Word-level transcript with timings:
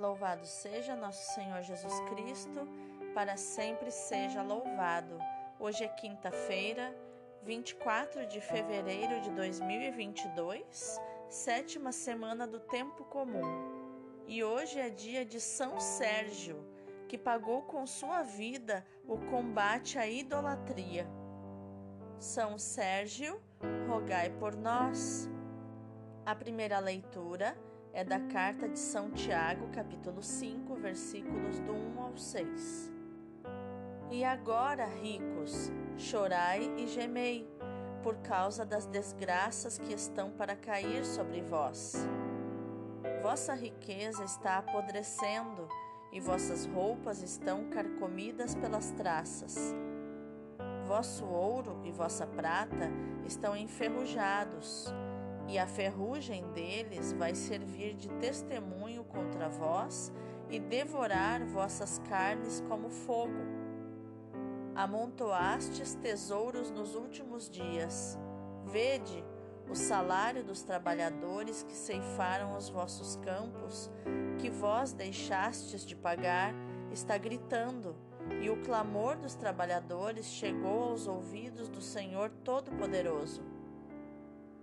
Louvado 0.00 0.46
seja 0.46 0.96
nosso 0.96 1.34
Senhor 1.34 1.60
Jesus 1.60 2.00
Cristo, 2.08 2.66
para 3.12 3.36
sempre 3.36 3.90
seja 3.90 4.42
louvado. 4.42 5.18
Hoje 5.58 5.84
é 5.84 5.88
quinta-feira, 5.88 6.96
24 7.42 8.26
de 8.26 8.40
fevereiro 8.40 9.20
de 9.20 9.30
2022, 9.32 10.98
sétima 11.28 11.92
semana 11.92 12.46
do 12.46 12.58
tempo 12.60 13.04
comum. 13.04 13.44
E 14.26 14.42
hoje 14.42 14.80
é 14.80 14.88
dia 14.88 15.22
de 15.22 15.38
São 15.38 15.78
Sérgio, 15.78 16.64
que 17.06 17.18
pagou 17.18 17.60
com 17.64 17.86
sua 17.86 18.22
vida 18.22 18.82
o 19.06 19.18
combate 19.18 19.98
à 19.98 20.06
idolatria. 20.06 21.06
São 22.18 22.58
Sérgio, 22.58 23.38
rogai 23.86 24.30
por 24.30 24.56
nós. 24.56 25.28
A 26.24 26.34
primeira 26.34 26.78
leitura 26.78 27.54
é 27.92 28.04
da 28.04 28.20
carta 28.20 28.68
de 28.68 28.78
São 28.78 29.10
Tiago, 29.10 29.68
capítulo 29.68 30.22
5, 30.22 30.74
versículos 30.76 31.58
do 31.60 31.72
1 31.72 32.02
ao 32.02 32.16
6. 32.16 32.92
E 34.10 34.24
agora, 34.24 34.86
ricos, 34.86 35.72
chorai 35.96 36.72
e 36.76 36.86
gemei, 36.86 37.48
por 38.02 38.16
causa 38.18 38.64
das 38.64 38.86
desgraças 38.86 39.78
que 39.78 39.92
estão 39.92 40.30
para 40.30 40.56
cair 40.56 41.04
sobre 41.04 41.42
vós. 41.42 42.08
Vossa 43.22 43.54
riqueza 43.54 44.24
está 44.24 44.58
apodrecendo 44.58 45.68
e 46.12 46.20
vossas 46.20 46.66
roupas 46.66 47.22
estão 47.22 47.68
carcomidas 47.70 48.54
pelas 48.54 48.90
traças. 48.92 49.74
Vosso 50.86 51.24
ouro 51.26 51.80
e 51.84 51.92
vossa 51.92 52.26
prata 52.26 52.90
estão 53.26 53.56
enferrujados 53.56 54.92
e 55.50 55.58
a 55.58 55.66
ferrugem 55.66 56.44
deles 56.52 57.12
vai 57.12 57.34
servir 57.34 57.94
de 57.94 58.08
testemunho 58.20 59.02
contra 59.02 59.48
vós 59.48 60.12
e 60.48 60.60
devorar 60.60 61.44
vossas 61.44 61.98
carnes 62.08 62.62
como 62.68 62.88
fogo. 62.88 63.34
Amontoastes 64.76 65.96
tesouros 65.96 66.70
nos 66.70 66.94
últimos 66.94 67.50
dias. 67.50 68.16
Vede 68.66 69.24
o 69.68 69.74
salário 69.74 70.44
dos 70.44 70.62
trabalhadores 70.62 71.64
que 71.64 71.74
ceifaram 71.74 72.56
os 72.56 72.68
vossos 72.68 73.16
campos, 73.16 73.90
que 74.38 74.48
vós 74.48 74.92
deixastes 74.92 75.84
de 75.84 75.96
pagar, 75.96 76.54
está 76.92 77.18
gritando, 77.18 77.96
e 78.40 78.48
o 78.48 78.62
clamor 78.62 79.16
dos 79.16 79.34
trabalhadores 79.34 80.26
chegou 80.26 80.90
aos 80.90 81.08
ouvidos 81.08 81.68
do 81.68 81.80
Senhor 81.80 82.30
Todo-Poderoso. 82.44 83.49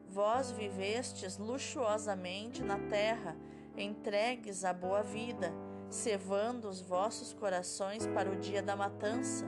Vós 0.10 0.52
vivestes 0.52 1.38
luxuosamente 1.38 2.64
na 2.64 2.80
terra, 2.80 3.36
entregues 3.76 4.64
à 4.64 4.74
boa 4.74 5.04
vida, 5.04 5.52
cevando 5.90 6.68
os 6.68 6.82
vossos 6.82 7.34
corações 7.34 8.08
para 8.08 8.30
o 8.30 8.36
dia 8.36 8.62
da 8.62 8.76
matança. 8.76 9.46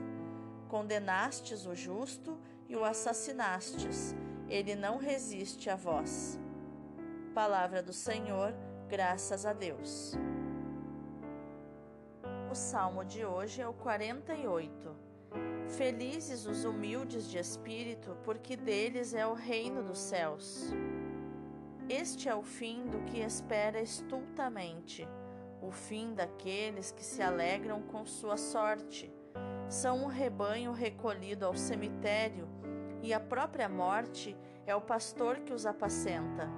Condenastes 0.67 1.65
o 1.65 1.73
justo 1.73 2.37
e 2.67 2.75
o 2.75 2.83
assassinastes. 2.83 4.15
Ele 4.47 4.75
não 4.75 4.97
resiste 4.97 5.69
a 5.69 5.75
vós. 5.75 6.39
Palavra 7.33 7.81
do 7.81 7.93
Senhor, 7.93 8.53
graças 8.87 9.45
a 9.45 9.53
Deus. 9.53 10.13
O 12.51 12.55
salmo 12.55 13.05
de 13.05 13.23
hoje 13.23 13.61
é 13.61 13.67
o 13.67 13.73
48. 13.73 15.08
Felizes 15.77 16.45
os 16.45 16.65
humildes 16.65 17.29
de 17.29 17.37
espírito, 17.37 18.17
porque 18.23 18.57
deles 18.57 19.13
é 19.13 19.25
o 19.25 19.33
reino 19.33 19.83
dos 19.83 19.99
céus. 19.99 20.73
Este 21.87 22.27
é 22.27 22.35
o 22.35 22.41
fim 22.41 22.87
do 22.87 22.99
que 23.03 23.19
espera 23.19 23.79
estultamente, 23.79 25.07
o 25.61 25.71
fim 25.71 26.13
daqueles 26.13 26.91
que 26.91 27.03
se 27.03 27.21
alegram 27.21 27.81
com 27.83 28.05
sua 28.05 28.35
sorte. 28.35 29.13
São 29.69 30.03
um 30.03 30.07
rebanho 30.07 30.71
recolhido 30.71 31.45
ao 31.45 31.55
cemitério, 31.55 32.47
e 33.01 33.13
a 33.13 33.19
própria 33.19 33.69
morte 33.69 34.35
é 34.65 34.75
o 34.75 34.81
pastor 34.81 35.39
que 35.39 35.53
os 35.53 35.65
apacenta. 35.65 36.49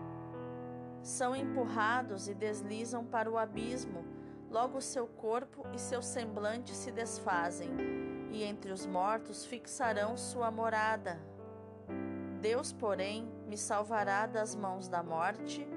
São 1.04 1.36
empurrados 1.36 2.28
e 2.28 2.34
deslizam 2.34 3.06
para 3.06 3.30
o 3.30 3.38
abismo, 3.38 4.06
logo 4.50 4.82
seu 4.82 5.06
corpo 5.06 5.66
e 5.74 5.80
seu 5.80 6.02
semblante 6.02 6.74
se 6.74 6.92
desfazem 6.92 8.01
e 8.32 8.44
entre 8.44 8.72
os 8.72 8.86
mortos 8.86 9.46
fixarão 9.46 10.16
sua 10.18 10.50
morada. 10.50 11.20
Deus, 12.42 12.72
porém, 12.74 13.32
me 13.48 13.58
salvará 13.58 14.26
das 14.26 14.56
mãos 14.56 14.88
da 14.88 15.04
morte 15.04 15.68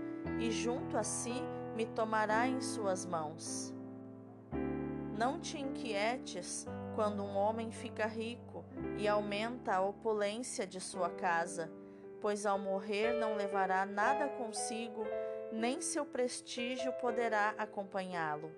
e 0.41 0.50
junto 0.50 0.97
a 0.97 1.03
si 1.03 1.43
me 1.75 1.84
tomará 1.84 2.47
em 2.47 2.60
suas 2.60 3.04
mãos. 3.04 3.75
Não 5.19 5.41
te 5.41 5.59
inquietes 5.59 6.66
quando 6.94 7.22
um 7.22 7.37
homem 7.37 7.70
fica 7.70 8.06
rico 8.06 8.64
e 8.97 9.06
aumenta 9.06 9.75
a 9.75 9.82
opulência 9.82 10.66
de 10.66 10.81
sua 10.81 11.10
casa, 11.10 11.70
pois 12.20 12.47
ao 12.47 12.59
morrer 12.59 13.12
não 13.12 13.37
levará 13.37 13.84
nada 13.84 14.28
consigo, 14.28 15.04
nem 15.53 15.81
seu 15.81 16.04
prestígio 16.04 16.93
poderá 16.94 17.54
acompanhá-lo. 17.59 18.50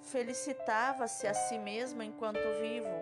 Felicitava-se 0.00 1.26
a 1.26 1.34
si 1.34 1.58
mesmo 1.58 2.02
enquanto 2.02 2.38
vivo. 2.60 2.94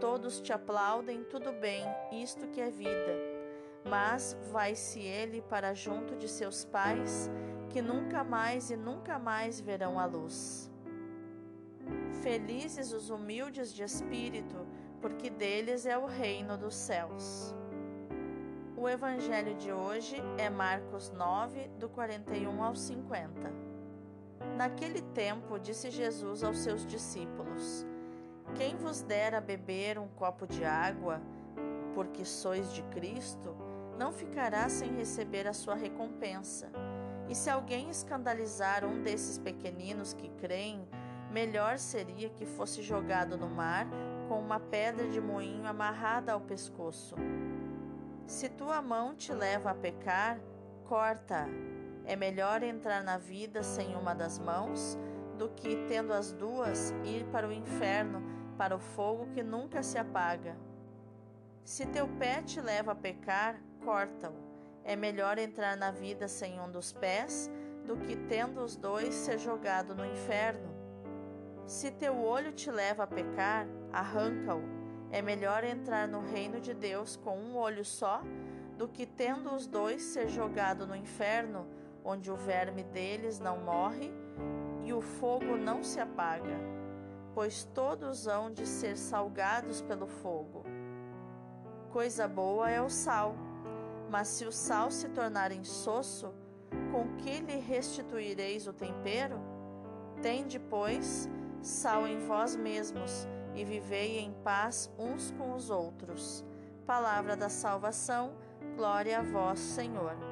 Todos 0.00 0.40
te 0.40 0.52
aplaudem, 0.52 1.24
tudo 1.24 1.52
bem, 1.52 1.84
isto 2.12 2.48
que 2.48 2.60
é 2.60 2.70
vida. 2.70 3.14
Mas 3.84 4.36
vai-se 4.50 5.00
ele 5.00 5.42
para 5.42 5.74
junto 5.74 6.16
de 6.16 6.28
seus 6.28 6.64
pais, 6.64 7.30
que 7.70 7.80
nunca 7.80 8.24
mais 8.24 8.70
e 8.70 8.76
nunca 8.76 9.18
mais 9.18 9.60
verão 9.60 9.98
a 9.98 10.04
luz. 10.04 10.70
Felizes 12.22 12.92
os 12.92 13.10
humildes 13.10 13.72
de 13.72 13.82
espírito, 13.82 14.66
porque 15.00 15.30
deles 15.30 15.86
é 15.86 15.96
o 15.96 16.06
reino 16.06 16.58
dos 16.58 16.74
céus. 16.74 17.54
O 18.76 18.88
evangelho 18.88 19.54
de 19.56 19.72
hoje 19.72 20.16
é 20.38 20.48
Marcos 20.48 21.10
9, 21.10 21.68
do 21.78 21.88
41 21.88 22.62
ao 22.62 22.74
50. 22.74 23.69
Naquele 24.60 25.00
tempo, 25.00 25.58
disse 25.58 25.90
Jesus 25.90 26.44
aos 26.44 26.58
seus 26.58 26.84
discípulos: 26.84 27.86
Quem 28.54 28.76
vos 28.76 29.00
der 29.00 29.34
a 29.34 29.40
beber 29.40 29.98
um 29.98 30.06
copo 30.06 30.46
de 30.46 30.66
água, 30.66 31.18
porque 31.94 32.26
sois 32.26 32.70
de 32.70 32.82
Cristo, 32.82 33.56
não 33.98 34.12
ficará 34.12 34.68
sem 34.68 34.94
receber 34.94 35.46
a 35.46 35.54
sua 35.54 35.74
recompensa. 35.74 36.70
E 37.26 37.34
se 37.34 37.48
alguém 37.48 37.88
escandalizar 37.88 38.84
um 38.84 39.02
desses 39.02 39.38
pequeninos 39.38 40.12
que 40.12 40.28
creem, 40.28 40.86
melhor 41.30 41.78
seria 41.78 42.28
que 42.28 42.44
fosse 42.44 42.82
jogado 42.82 43.38
no 43.38 43.48
mar 43.48 43.86
com 44.28 44.38
uma 44.38 44.60
pedra 44.60 45.08
de 45.08 45.22
moinho 45.22 45.66
amarrada 45.66 46.34
ao 46.34 46.40
pescoço. 46.42 47.14
Se 48.26 48.46
tua 48.50 48.82
mão 48.82 49.14
te 49.14 49.32
leva 49.32 49.70
a 49.70 49.74
pecar, 49.74 50.38
corta-a 50.84 51.79
é 52.10 52.16
melhor 52.16 52.64
entrar 52.64 53.04
na 53.04 53.18
vida 53.18 53.62
sem 53.62 53.94
uma 53.94 54.12
das 54.16 54.36
mãos 54.36 54.98
do 55.38 55.48
que, 55.50 55.76
tendo 55.86 56.12
as 56.12 56.32
duas, 56.32 56.92
ir 57.04 57.24
para 57.26 57.46
o 57.46 57.52
inferno, 57.52 58.20
para 58.58 58.74
o 58.74 58.80
fogo 58.80 59.28
que 59.32 59.44
nunca 59.44 59.80
se 59.80 59.96
apaga. 59.96 60.56
Se 61.62 61.86
teu 61.86 62.08
pé 62.08 62.42
te 62.42 62.60
leva 62.60 62.90
a 62.90 62.96
pecar, 62.96 63.62
corta-o. 63.84 64.34
É 64.82 64.96
melhor 64.96 65.38
entrar 65.38 65.76
na 65.76 65.92
vida 65.92 66.26
sem 66.26 66.60
um 66.60 66.68
dos 66.68 66.92
pés 66.92 67.48
do 67.86 67.96
que, 67.96 68.16
tendo 68.16 68.60
os 68.60 68.74
dois, 68.74 69.14
ser 69.14 69.38
jogado 69.38 69.94
no 69.94 70.04
inferno. 70.04 70.74
Se 71.64 71.92
teu 71.92 72.18
olho 72.18 72.50
te 72.50 72.72
leva 72.72 73.04
a 73.04 73.06
pecar, 73.06 73.68
arranca-o. 73.92 74.64
É 75.12 75.22
melhor 75.22 75.62
entrar 75.62 76.08
no 76.08 76.20
reino 76.20 76.60
de 76.60 76.74
Deus 76.74 77.14
com 77.14 77.38
um 77.38 77.56
olho 77.56 77.84
só 77.84 78.20
do 78.76 78.88
que, 78.88 79.06
tendo 79.06 79.54
os 79.54 79.68
dois, 79.68 80.02
ser 80.02 80.28
jogado 80.28 80.88
no 80.88 80.96
inferno 80.96 81.78
onde 82.04 82.30
o 82.30 82.36
verme 82.36 82.82
deles 82.84 83.38
não 83.38 83.58
morre 83.58 84.12
e 84.84 84.92
o 84.92 85.00
fogo 85.00 85.56
não 85.56 85.82
se 85.82 86.00
apaga, 86.00 86.56
pois 87.34 87.64
todos 87.64 88.26
hão 88.26 88.50
de 88.50 88.66
ser 88.66 88.96
salgados 88.96 89.82
pelo 89.82 90.06
fogo. 90.06 90.64
Coisa 91.90 92.26
boa 92.28 92.70
é 92.70 92.80
o 92.80 92.88
sal, 92.88 93.34
mas 94.10 94.28
se 94.28 94.44
o 94.44 94.52
sal 94.52 94.90
se 94.90 95.08
tornar 95.08 95.52
insosso, 95.52 96.32
com 96.92 97.16
que 97.16 97.40
lhe 97.40 97.56
restituireis 97.56 98.66
o 98.66 98.72
tempero? 98.72 99.40
Tende, 100.22 100.58
pois, 100.58 101.28
sal 101.62 102.06
em 102.06 102.18
vós 102.26 102.56
mesmos 102.56 103.26
e 103.54 103.64
vivei 103.64 104.18
em 104.18 104.32
paz 104.44 104.90
uns 104.98 105.30
com 105.32 105.54
os 105.54 105.70
outros. 105.70 106.44
Palavra 106.86 107.36
da 107.36 107.48
salvação, 107.48 108.32
glória 108.76 109.18
a 109.18 109.22
vós, 109.22 109.58
Senhor. 109.58 110.29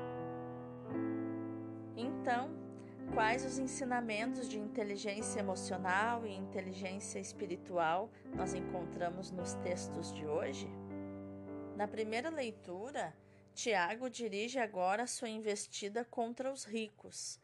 Então, 2.00 2.48
quais 3.12 3.44
os 3.44 3.58
ensinamentos 3.58 4.48
de 4.48 4.56
inteligência 4.56 5.40
emocional 5.40 6.24
e 6.24 6.32
inteligência 6.32 7.18
espiritual 7.18 8.08
nós 8.36 8.54
encontramos 8.54 9.32
nos 9.32 9.54
textos 9.54 10.12
de 10.12 10.24
hoje? 10.24 10.70
Na 11.76 11.88
primeira 11.88 12.30
leitura, 12.30 13.12
Tiago 13.52 14.08
dirige 14.08 14.60
agora 14.60 15.08
sua 15.08 15.28
investida 15.28 16.04
contra 16.04 16.52
os 16.52 16.64
ricos. 16.64 17.40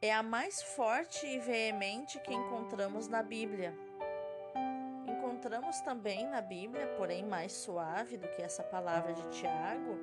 é 0.00 0.12
a 0.12 0.20
mais 0.20 0.60
forte 0.60 1.24
e 1.24 1.38
veemente 1.38 2.18
que 2.18 2.34
encontramos 2.34 3.06
na 3.06 3.22
Bíblia. 3.22 3.72
Encontramos 5.06 5.80
também 5.82 6.26
na 6.26 6.40
Bíblia, 6.40 6.88
porém 6.96 7.24
mais 7.24 7.52
suave 7.52 8.16
do 8.16 8.26
que 8.26 8.42
essa 8.42 8.64
palavra 8.64 9.12
de 9.12 9.28
Tiago, 9.28 10.00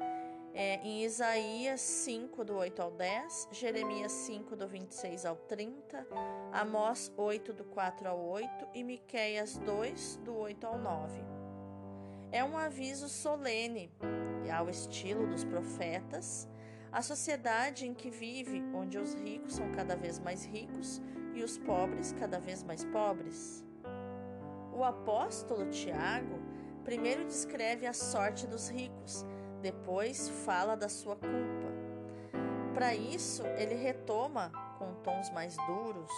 é, 0.54 0.75
em 0.78 1.04
Isaías 1.04 1.81
5, 1.81 2.44
do 2.44 2.56
8 2.56 2.81
ao 2.81 2.92
10, 2.92 3.50
Jeremias 3.51 4.12
5, 4.12 4.56
do 4.56 4.68
26 4.68 5.25
ao 5.25 5.36
30, 5.36 6.07
Amós 6.51 7.12
8, 7.16 7.54
do 7.54 7.63
4 7.66 8.10
ao 8.10 8.19
8 8.19 8.68
e 8.74 8.84
Miqueias 8.84 9.57
2, 9.60 10.18
do 10.18 10.36
8 10.36 10.66
ao 10.66 10.78
9. 10.78 11.22
É 12.31 12.44
um 12.44 12.57
aviso 12.57 13.07
solene, 13.07 13.92
ao 14.51 14.69
estilo 14.69 15.28
dos 15.28 15.44
profetas, 15.44 16.48
a 16.92 17.02
sociedade 17.02 17.88
em 17.88 17.94
que 17.94 18.10
vive, 18.10 18.63
onde 18.74 18.98
os 18.98 19.13
ricos 19.13 19.54
são 19.54 19.72
cada 19.72 19.95
vez 19.95 20.19
mais 20.19 20.45
ricos 20.45 21.02
e 21.34 21.44
os 21.44 21.57
pobres 21.57 22.13
cada 22.13 22.40
vez 22.40 22.63
mais 22.63 22.84
pobres. 22.86 23.63
O 24.74 24.84
apóstolo 24.84 25.69
Tiago 25.69 26.40
primeiro 26.84 27.25
descreve 27.25 27.86
a 27.86 27.94
sorte 27.94 28.48
dos 28.48 28.69
ricos, 28.69 29.25
depois 29.61 30.29
fala 30.45 30.75
da 30.75 30.89
sua 30.89 31.15
culpa. 31.15 31.69
Para 32.73 32.95
isso, 32.95 33.44
ele 33.57 33.75
retoma, 33.75 34.51
com 34.77 34.94
tons 35.03 35.29
mais 35.31 35.56
duros, 35.67 36.11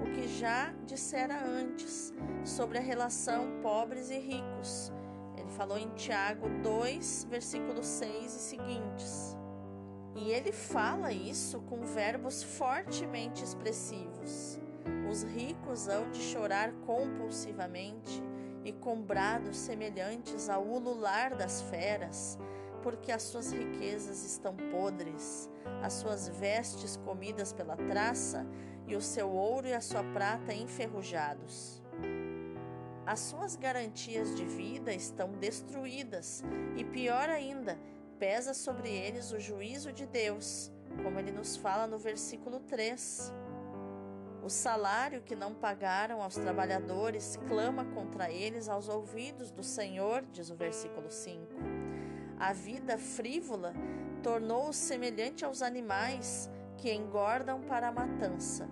o 0.00 0.04
que 0.12 0.28
já 0.28 0.72
dissera 0.84 1.42
antes 1.44 2.12
sobre 2.44 2.78
a 2.78 2.80
relação 2.82 3.60
pobres 3.62 4.10
e 4.10 4.18
ricos. 4.18 4.92
Ele 5.36 5.50
falou 5.50 5.78
em 5.78 5.88
Tiago 5.90 6.48
2, 6.62 7.26
versículos 7.30 7.86
6 7.86 8.24
e 8.24 8.38
seguintes. 8.38 9.36
E 10.14 10.30
ele 10.30 10.52
fala 10.52 11.12
isso 11.12 11.60
com 11.62 11.80
verbos 11.82 12.42
fortemente 12.42 13.42
expressivos. 13.42 14.60
Os 15.10 15.22
ricos 15.22 15.88
hão 15.88 16.10
de 16.10 16.20
chorar 16.20 16.72
compulsivamente 16.86 18.22
e 18.64 18.72
com 18.72 19.00
brados 19.00 19.56
semelhantes 19.56 20.48
ao 20.48 20.64
ulular 20.64 21.36
das 21.36 21.62
feras, 21.62 22.38
porque 22.82 23.12
as 23.12 23.22
suas 23.22 23.52
riquezas 23.52 24.24
estão 24.24 24.56
podres, 24.56 25.48
as 25.82 25.94
suas 25.94 26.28
vestes 26.28 26.96
comidas 26.96 27.52
pela 27.52 27.76
traça 27.76 28.46
e 28.86 28.96
o 28.96 29.00
seu 29.00 29.30
ouro 29.30 29.68
e 29.68 29.72
a 29.72 29.80
sua 29.80 30.02
prata 30.02 30.52
enferrujados. 30.52 31.82
As 33.06 33.20
suas 33.20 33.56
garantias 33.56 34.34
de 34.36 34.44
vida 34.44 34.92
estão 34.92 35.32
destruídas 35.32 36.42
e, 36.76 36.84
pior 36.84 37.28
ainda, 37.28 37.78
pesa 38.18 38.54
sobre 38.54 38.88
eles 38.88 39.32
o 39.32 39.40
juízo 39.40 39.92
de 39.92 40.06
Deus, 40.06 40.70
como 41.02 41.18
ele 41.18 41.32
nos 41.32 41.56
fala 41.56 41.86
no 41.86 41.98
versículo 41.98 42.60
3. 42.60 43.32
O 44.44 44.48
salário 44.48 45.22
que 45.22 45.34
não 45.34 45.54
pagaram 45.54 46.22
aos 46.22 46.34
trabalhadores 46.34 47.36
clama 47.48 47.84
contra 47.86 48.30
eles 48.30 48.68
aos 48.68 48.88
ouvidos 48.88 49.50
do 49.50 49.62
Senhor, 49.62 50.24
diz 50.32 50.50
o 50.50 50.56
versículo 50.56 51.10
5. 51.10 51.71
A 52.42 52.52
vida 52.52 52.98
frívola 52.98 53.72
tornou-o 54.20 54.72
semelhante 54.72 55.44
aos 55.44 55.62
animais 55.62 56.50
que 56.76 56.92
engordam 56.92 57.60
para 57.60 57.86
a 57.86 57.92
matança. 57.92 58.68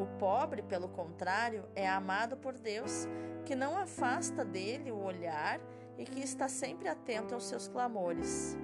O 0.00 0.06
pobre, 0.18 0.62
pelo 0.62 0.88
contrário, 0.88 1.68
é 1.74 1.86
amado 1.86 2.34
por 2.38 2.54
Deus, 2.54 3.06
que 3.44 3.54
não 3.54 3.76
afasta 3.76 4.42
dele 4.42 4.90
o 4.90 5.04
olhar 5.04 5.60
e 5.98 6.06
que 6.06 6.20
está 6.20 6.48
sempre 6.48 6.88
atento 6.88 7.34
aos 7.34 7.44
seus 7.44 7.68
clamores. 7.68 8.56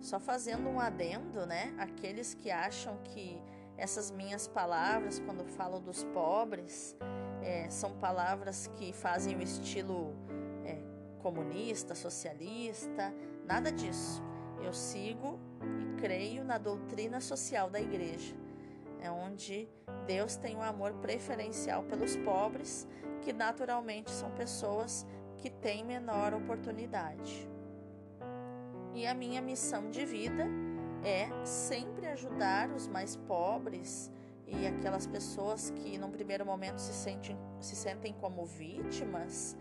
Só 0.00 0.18
fazendo 0.18 0.66
um 0.70 0.80
adendo, 0.80 1.44
né? 1.44 1.74
Aqueles 1.76 2.32
que 2.32 2.50
acham 2.50 2.96
que 3.04 3.38
essas 3.76 4.10
minhas 4.10 4.48
palavras, 4.48 5.18
quando 5.18 5.44
falo 5.44 5.78
dos 5.78 6.02
pobres, 6.04 6.96
é, 7.42 7.68
são 7.68 7.92
palavras 7.98 8.66
que 8.78 8.94
fazem 8.94 9.36
o 9.36 9.42
estilo 9.42 10.16
comunista, 11.24 11.94
socialista, 11.94 13.14
nada 13.46 13.72
disso. 13.72 14.22
Eu 14.62 14.74
sigo 14.74 15.40
e 15.80 15.98
creio 15.98 16.44
na 16.44 16.58
doutrina 16.58 17.18
social 17.18 17.70
da 17.70 17.80
igreja, 17.80 18.36
é 19.00 19.10
onde 19.10 19.66
Deus 20.06 20.36
tem 20.36 20.54
um 20.54 20.62
amor 20.62 20.92
preferencial 21.00 21.82
pelos 21.84 22.14
pobres, 22.18 22.86
que 23.22 23.32
naturalmente 23.32 24.10
são 24.10 24.30
pessoas 24.32 25.06
que 25.38 25.48
têm 25.48 25.82
menor 25.82 26.34
oportunidade. 26.34 27.48
E 28.94 29.06
a 29.06 29.14
minha 29.14 29.40
missão 29.40 29.88
de 29.90 30.04
vida 30.04 30.46
é 31.02 31.28
sempre 31.46 32.06
ajudar 32.06 32.70
os 32.70 32.86
mais 32.86 33.16
pobres 33.16 34.12
e 34.46 34.66
aquelas 34.66 35.06
pessoas 35.06 35.70
que, 35.70 35.96
num 35.96 36.10
primeiro 36.10 36.44
momento, 36.44 36.78
se, 36.78 36.92
sentem, 36.92 37.36
se 37.60 37.74
sentem 37.74 38.12
como 38.12 38.44
vítimas, 38.44 39.56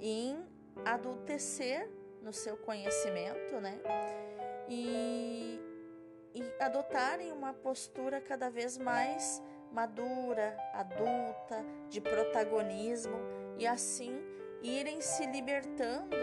em 0.00 0.55
adultecer 0.84 1.88
no 2.22 2.32
seu 2.32 2.56
conhecimento, 2.56 3.60
né? 3.60 3.80
E, 4.68 5.60
e 6.34 6.42
adotarem 6.60 7.32
uma 7.32 7.52
postura 7.52 8.20
cada 8.20 8.50
vez 8.50 8.76
mais 8.76 9.42
madura, 9.72 10.56
adulta, 10.72 11.64
de 11.88 12.00
protagonismo 12.00 13.16
e 13.58 13.66
assim 13.66 14.20
irem 14.62 15.00
se 15.00 15.26
libertando 15.26 16.16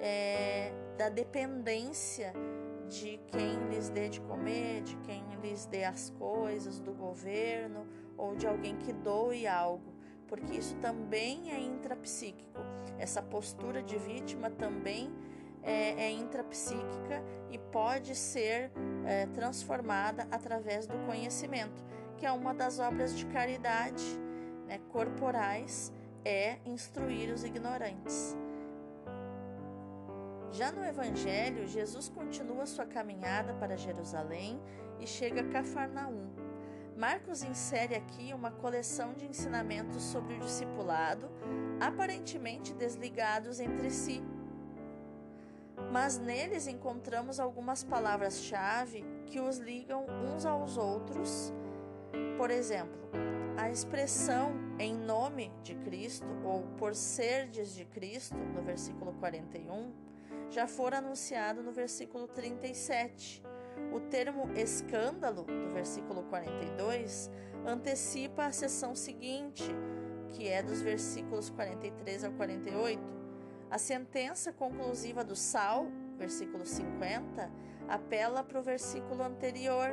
é, 0.00 0.72
da 0.96 1.08
dependência 1.08 2.32
de 2.88 3.18
quem 3.28 3.68
lhes 3.68 3.88
dê 3.90 4.08
de 4.08 4.20
comer, 4.22 4.82
de 4.82 4.96
quem 4.98 5.22
lhes 5.42 5.66
dê 5.66 5.84
as 5.84 6.10
coisas, 6.10 6.80
do 6.80 6.92
governo 6.92 7.86
ou 8.16 8.34
de 8.34 8.46
alguém 8.46 8.76
que 8.76 8.92
doe 8.92 9.46
algo, 9.46 9.94
porque 10.28 10.54
isso 10.54 10.76
também 10.76 11.50
é 11.50 11.60
intrapsíquico. 11.60 12.60
Essa 12.98 13.22
postura 13.22 13.82
de 13.82 13.96
vítima 13.96 14.50
também 14.50 15.10
é, 15.62 16.04
é 16.04 16.10
intrapsíquica 16.10 17.22
e 17.50 17.58
pode 17.58 18.14
ser 18.14 18.70
é, 19.04 19.26
transformada 19.26 20.28
através 20.30 20.86
do 20.86 20.96
conhecimento, 21.06 21.82
que 22.16 22.26
é 22.26 22.32
uma 22.32 22.54
das 22.54 22.78
obras 22.78 23.16
de 23.16 23.26
caridade 23.26 24.04
né, 24.66 24.80
corporais 24.90 25.92
é 26.24 26.58
instruir 26.66 27.32
os 27.32 27.42
ignorantes. 27.44 28.36
Já 30.50 30.72
no 30.72 30.84
Evangelho, 30.84 31.66
Jesus 31.66 32.08
continua 32.08 32.66
sua 32.66 32.86
caminhada 32.86 33.54
para 33.54 33.76
Jerusalém 33.76 34.60
e 34.98 35.06
chega 35.06 35.42
a 35.42 35.48
Cafarnaum. 35.48 36.37
Marcos 36.98 37.44
insere 37.44 37.94
aqui 37.94 38.34
uma 38.34 38.50
coleção 38.50 39.14
de 39.14 39.24
ensinamentos 39.24 40.02
sobre 40.02 40.34
o 40.34 40.40
discipulado, 40.40 41.30
aparentemente 41.78 42.74
desligados 42.74 43.60
entre 43.60 43.88
si. 43.88 44.20
Mas 45.92 46.18
neles 46.18 46.66
encontramos 46.66 47.38
algumas 47.38 47.84
palavras-chave 47.84 49.04
que 49.26 49.38
os 49.38 49.58
ligam 49.58 50.06
uns 50.26 50.44
aos 50.44 50.76
outros. 50.76 51.52
Por 52.36 52.50
exemplo, 52.50 52.98
a 53.56 53.70
expressão 53.70 54.50
em 54.76 54.92
nome 54.92 55.52
de 55.62 55.76
Cristo 55.76 56.26
ou 56.44 56.62
por 56.78 56.96
serdes 56.96 57.76
de 57.76 57.84
Cristo, 57.84 58.36
no 58.36 58.60
versículo 58.60 59.12
41, 59.20 59.92
já 60.50 60.66
fora 60.66 60.98
anunciado 60.98 61.62
no 61.62 61.70
versículo 61.70 62.26
37. 62.26 63.40
O 63.92 64.00
termo 64.00 64.50
escândalo, 64.54 65.44
do 65.44 65.72
versículo 65.72 66.22
42, 66.24 67.30
antecipa 67.66 68.46
a 68.46 68.52
sessão 68.52 68.94
seguinte, 68.94 69.64
que 70.30 70.48
é 70.48 70.62
dos 70.62 70.80
versículos 70.80 71.50
43 71.50 72.24
ao 72.24 72.32
48. 72.32 73.00
A 73.70 73.78
sentença 73.78 74.52
conclusiva 74.52 75.22
do 75.24 75.36
Sal, 75.36 75.86
versículo 76.16 76.64
50, 76.64 77.50
apela 77.88 78.42
para 78.42 78.58
o 78.58 78.62
versículo 78.62 79.22
anterior. 79.22 79.90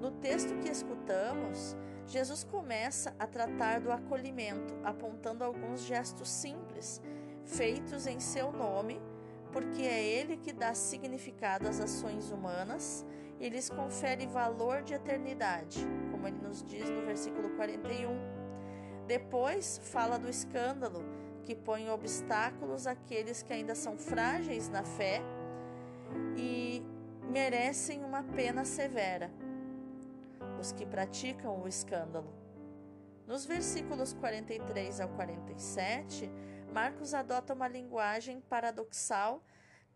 No 0.00 0.10
texto 0.12 0.56
que 0.58 0.70
escutamos, 0.70 1.76
Jesus 2.06 2.44
começa 2.44 3.14
a 3.18 3.26
tratar 3.26 3.80
do 3.80 3.92
acolhimento, 3.92 4.74
apontando 4.82 5.44
alguns 5.44 5.82
gestos 5.82 6.28
simples, 6.28 7.02
feitos 7.44 8.06
em 8.06 8.20
seu 8.20 8.50
nome, 8.52 9.00
porque 9.52 9.82
é 9.82 10.02
ele 10.02 10.36
que 10.36 10.52
dá 10.52 10.74
significado 10.74 11.68
às 11.68 11.80
ações 11.80 12.30
humanas 12.30 13.04
e 13.40 13.48
lhes 13.48 13.70
confere 13.70 14.26
valor 14.26 14.82
de 14.82 14.94
eternidade, 14.94 15.86
como 16.10 16.26
ele 16.26 16.38
nos 16.38 16.62
diz 16.62 16.88
no 16.90 17.02
versículo 17.02 17.50
41. 17.50 18.08
Depois 19.06 19.80
fala 19.84 20.18
do 20.18 20.28
escândalo, 20.28 21.04
que 21.44 21.54
põe 21.54 21.88
obstáculos 21.88 22.86
àqueles 22.86 23.42
que 23.42 23.52
ainda 23.52 23.74
são 23.74 23.96
frágeis 23.96 24.68
na 24.68 24.84
fé 24.84 25.22
e 26.36 26.82
merecem 27.30 28.04
uma 28.04 28.22
pena 28.22 28.64
severa 28.64 29.30
os 30.60 30.72
que 30.72 30.84
praticam 30.84 31.62
o 31.62 31.68
escândalo. 31.68 32.32
Nos 33.26 33.44
versículos 33.44 34.12
43 34.14 35.00
ao 35.00 35.08
47, 35.10 36.30
Marcos 36.72 37.14
adota 37.14 37.54
uma 37.54 37.68
linguagem 37.68 38.40
paradoxal 38.40 39.42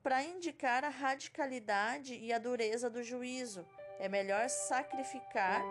para 0.03 0.23
indicar 0.23 0.85
a 0.85 0.89
radicalidade 0.89 2.15
e 2.15 2.33
a 2.33 2.39
dureza 2.39 2.91
do 2.91 3.03
juízo. 3.03 3.67
É 3.99 4.09
melhor 4.09 4.49
sacrificar 4.49 5.63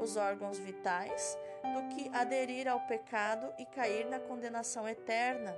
os 0.00 0.16
órgãos 0.16 0.58
vitais 0.58 1.36
do 1.74 1.94
que 1.94 2.08
aderir 2.16 2.68
ao 2.68 2.80
pecado 2.86 3.52
e 3.58 3.66
cair 3.66 4.06
na 4.06 4.20
condenação 4.20 4.88
eterna. 4.88 5.56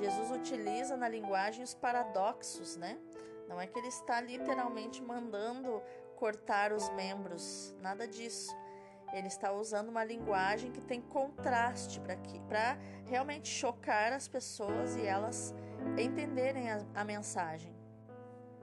Jesus 0.00 0.30
utiliza 0.30 0.96
na 0.96 1.08
linguagem 1.08 1.62
os 1.62 1.74
paradoxos, 1.74 2.76
né? 2.76 2.98
Não 3.48 3.60
é 3.60 3.66
que 3.66 3.78
ele 3.78 3.88
está 3.88 4.20
literalmente 4.20 5.02
mandando 5.02 5.82
cortar 6.16 6.72
os 6.72 6.88
membros, 6.90 7.74
nada 7.80 8.08
disso. 8.08 8.56
Ele 9.14 9.28
está 9.28 9.52
usando 9.52 9.90
uma 9.90 10.04
linguagem 10.04 10.72
que 10.72 10.80
tem 10.80 11.00
contraste 11.00 12.00
para 12.48 12.76
realmente 13.06 13.48
chocar 13.48 14.12
as 14.12 14.26
pessoas 14.26 14.96
e 14.96 15.06
elas 15.06 15.54
entenderem 15.96 16.68
a, 16.68 16.84
a 16.96 17.04
mensagem. 17.04 17.72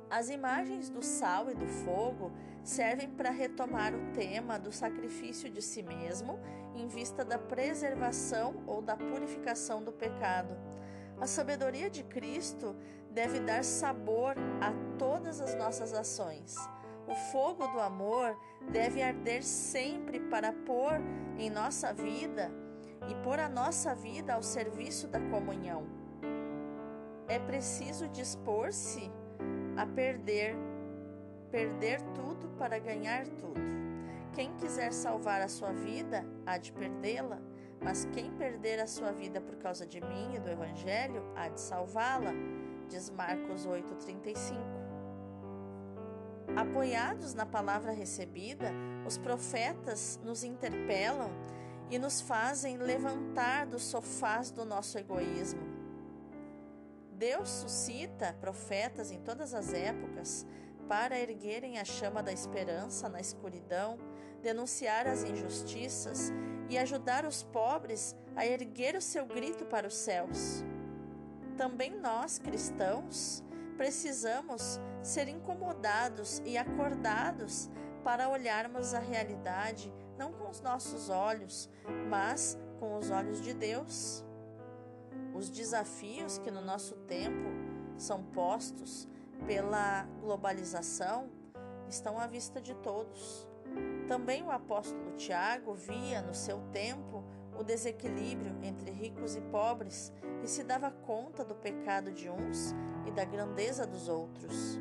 As 0.09 0.29
imagens 0.29 0.89
do 0.89 1.01
sal 1.01 1.49
e 1.49 1.55
do 1.55 1.65
fogo 1.65 2.33
servem 2.65 3.09
para 3.09 3.29
retomar 3.29 3.95
o 3.95 4.11
tema 4.11 4.59
do 4.59 4.73
sacrifício 4.73 5.49
de 5.49 5.61
si 5.61 5.81
mesmo 5.81 6.37
em 6.75 6.85
vista 6.85 7.23
da 7.23 7.37
preservação 7.37 8.61
ou 8.67 8.81
da 8.81 8.97
purificação 8.97 9.81
do 9.81 9.93
pecado. 9.93 10.53
A 11.17 11.25
sabedoria 11.27 11.89
de 11.89 12.03
Cristo 12.03 12.75
deve 13.09 13.39
dar 13.39 13.63
sabor 13.63 14.35
a 14.59 14.73
todas 14.97 15.39
as 15.39 15.55
nossas 15.55 15.93
ações. 15.93 16.57
O 17.11 17.15
fogo 17.15 17.67
do 17.67 17.81
amor 17.81 18.39
deve 18.71 19.03
arder 19.03 19.43
sempre 19.43 20.17
para 20.17 20.53
pôr 20.53 20.93
em 21.37 21.49
nossa 21.49 21.93
vida 21.93 22.49
e 23.09 23.15
pôr 23.15 23.37
a 23.37 23.49
nossa 23.49 23.93
vida 23.93 24.33
ao 24.33 24.41
serviço 24.41 25.09
da 25.09 25.19
comunhão. 25.19 25.85
É 27.27 27.37
preciso 27.37 28.07
dispor-se 28.07 29.11
a 29.75 29.85
perder, 29.85 30.55
perder 31.51 31.99
tudo 32.15 32.47
para 32.57 32.79
ganhar 32.79 33.27
tudo. 33.27 33.59
Quem 34.33 34.55
quiser 34.55 34.93
salvar 34.93 35.41
a 35.41 35.49
sua 35.49 35.73
vida, 35.73 36.25
há 36.45 36.57
de 36.57 36.71
perdê-la, 36.71 37.41
mas 37.81 38.05
quem 38.13 38.31
perder 38.31 38.79
a 38.79 38.87
sua 38.87 39.11
vida 39.11 39.41
por 39.41 39.57
causa 39.57 39.85
de 39.85 39.99
mim 39.99 40.35
e 40.35 40.39
do 40.39 40.49
Evangelho, 40.49 41.25
há 41.35 41.49
de 41.49 41.59
salvá-la, 41.59 42.31
diz 42.87 43.09
Marcos 43.09 43.67
8,35. 43.67 44.80
Apoiados 46.55 47.33
na 47.33 47.45
palavra 47.45 47.91
recebida, 47.91 48.71
os 49.05 49.17
profetas 49.17 50.19
nos 50.23 50.43
interpelam 50.43 51.31
e 51.89 51.97
nos 51.97 52.21
fazem 52.21 52.77
levantar 52.77 53.65
dos 53.65 53.83
sofás 53.83 54.51
do 54.51 54.63
nosso 54.63 54.97
egoísmo 54.97 55.81
Deus 57.21 57.49
suscita 57.49 58.35
profetas 58.41 59.11
em 59.11 59.19
todas 59.19 59.53
as 59.53 59.75
épocas 59.75 60.43
para 60.87 61.19
erguerem 61.19 61.77
a 61.77 61.85
chama 61.85 62.23
da 62.23 62.33
esperança 62.33 63.07
na 63.07 63.21
escuridão, 63.21 63.99
denunciar 64.41 65.05
as 65.05 65.23
injustiças 65.23 66.31
e 66.67 66.79
ajudar 66.79 67.23
os 67.23 67.43
pobres 67.43 68.15
a 68.35 68.43
erguer 68.43 68.95
o 68.95 69.01
seu 69.01 69.23
grito 69.27 69.65
para 69.65 69.87
os 69.87 69.93
céus. 69.93 70.63
Também 71.55 71.91
nós, 71.91 72.39
cristãos, 72.39 73.43
precisamos 73.81 74.79
ser 75.01 75.27
incomodados 75.27 76.39
e 76.45 76.55
acordados 76.55 77.67
para 78.03 78.29
olharmos 78.29 78.93
a 78.93 78.99
realidade 78.99 79.91
não 80.19 80.31
com 80.31 80.47
os 80.51 80.61
nossos 80.61 81.09
olhos, 81.09 81.67
mas 82.07 82.59
com 82.79 82.95
os 82.95 83.09
olhos 83.09 83.41
de 83.41 83.55
Deus. 83.55 84.23
Os 85.33 85.49
desafios 85.49 86.37
que 86.37 86.51
no 86.51 86.61
nosso 86.61 86.95
tempo 87.07 87.49
são 87.97 88.23
postos 88.23 89.09
pela 89.47 90.03
globalização 90.19 91.31
estão 91.89 92.19
à 92.19 92.27
vista 92.27 92.61
de 92.61 92.75
todos. 92.75 93.49
Também 94.07 94.43
o 94.43 94.51
apóstolo 94.51 95.13
Tiago 95.13 95.73
via 95.73 96.21
no 96.21 96.35
seu 96.35 96.59
tempo 96.71 97.23
o 97.57 97.63
desequilíbrio 97.63 98.55
entre 98.63 98.91
ricos 98.91 99.35
e 99.35 99.41
pobres 99.41 100.11
e 100.43 100.47
se 100.47 100.63
dava 100.63 100.91
conta 100.91 101.43
do 101.43 101.55
pecado 101.55 102.11
de 102.11 102.29
uns 102.29 102.73
e 103.05 103.11
da 103.11 103.25
grandeza 103.25 103.85
dos 103.85 104.07
outros. 104.07 104.79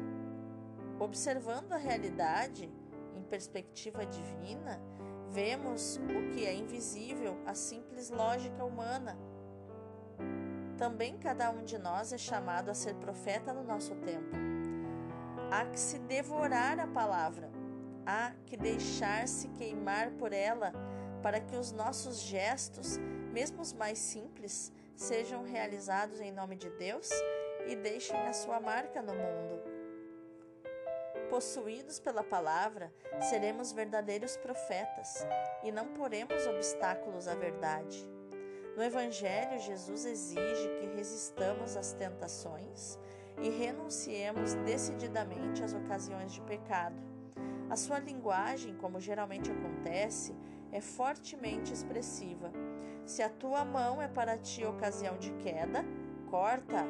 Observando 0.99 1.73
a 1.73 1.77
realidade 1.77 2.71
em 3.17 3.23
perspectiva 3.23 4.05
divina, 4.07 4.81
vemos 5.29 5.97
o 5.97 6.33
que 6.33 6.45
é 6.45 6.55
invisível 6.55 7.39
à 7.47 7.55
simples 7.55 8.11
lógica 8.11 8.65
humana 8.65 9.17
também 10.81 11.19
cada 11.19 11.51
um 11.51 11.63
de 11.63 11.77
nós 11.77 12.11
é 12.11 12.17
chamado 12.17 12.71
a 12.71 12.75
ser 12.75 12.95
profeta 12.95 13.53
no 13.53 13.63
nosso 13.63 13.95
tempo. 13.97 14.35
Há 15.53 15.67
que 15.67 15.79
se 15.79 15.99
devorar 15.99 16.81
a 16.81 16.87
palavra, 16.87 17.51
há 18.07 18.33
que 18.47 18.57
deixar-se 18.57 19.49
queimar 19.49 20.13
por 20.13 20.33
ela, 20.33 20.73
para 21.23 21.41
que 21.41 21.57
os 21.57 21.73
nossos 21.73 22.21
gestos, 22.21 22.99
mesmo 23.33 23.61
os 23.61 23.73
mais 23.73 23.99
simples, 23.99 24.73
sejam 24.97 25.43
realizados 25.43 26.21
em 26.21 26.33
nome 26.33 26.57
de 26.57 26.71
Deus 26.71 27.09
e 27.67 27.77
deixem 27.77 28.19
a 28.27 28.33
sua 28.33 28.61
marca 28.61 29.01
no 29.03 29.15
mundo. 29.15 29.61
Possuídos 31.29 32.01
pela 32.01 32.25
palavra, 32.25 32.93
seremos 33.21 33.73
verdadeiros 33.73 34.37
profetas 34.37 35.27
e 35.63 35.71
não 35.71 35.87
poremos 35.89 36.47
obstáculos 36.47 37.29
à 37.29 37.35
verdade. 37.35 38.09
No 38.77 38.83
Evangelho, 38.83 39.61
Jesus 39.61 40.05
exige 40.05 40.69
que 40.81 40.87
resistamos 40.97 41.77
às 41.77 41.93
tentações 41.93 42.99
e 43.41 43.49
renunciemos 43.49 44.55
decididamente 44.55 45.63
às 45.63 45.73
ocasiões 45.73 46.33
de 46.33 46.41
pecado. 46.43 46.97
A 47.69 47.77
sua 47.77 48.01
linguagem, 48.01 48.75
como 48.75 48.99
geralmente 49.01 49.51
acontece, 49.51 50.35
é 50.73 50.81
fortemente 50.81 51.73
expressiva. 51.73 52.51
Se 53.05 53.23
a 53.23 53.29
tua 53.29 53.65
mão 53.65 54.01
é 54.01 54.09
para 54.09 54.39
ti 54.39 54.65
ocasião 54.65 55.17
de 55.19 55.33
queda, 55.33 55.85
corta. 56.31 56.85